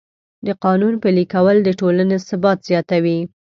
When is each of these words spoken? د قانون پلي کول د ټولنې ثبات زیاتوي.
د 0.45 0.49
قانون 0.63 0.93
پلي 1.03 1.25
کول 1.33 1.57
د 1.63 1.69
ټولنې 1.79 2.17
ثبات 2.29 2.59
زیاتوي. 2.69 3.19